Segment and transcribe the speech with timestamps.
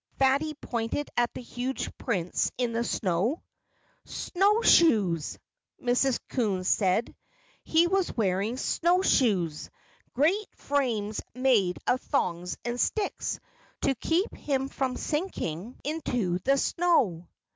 [0.17, 3.43] Fatty pointed at the huge prints in the snow.
[4.05, 5.37] "Snowshoes!"
[5.79, 6.19] Mrs.
[6.27, 7.15] Coon said.
[7.63, 9.69] "He was wearing snowshoes
[10.15, 13.39] great frames made of thongs and sticks,
[13.81, 17.27] to keep him from sinking into the snow."